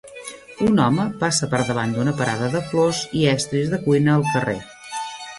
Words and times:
Un 0.67 0.79
home 0.83 1.03
passa 1.23 1.49
per 1.51 1.59
davant 1.67 1.91
d'una 1.97 2.13
parada 2.21 2.47
de 2.55 2.61
flors 2.71 3.01
i 3.19 3.21
estris 3.33 3.69
de 3.75 3.81
cuina 3.83 4.15
al 4.15 4.25
carrer. 4.31 4.57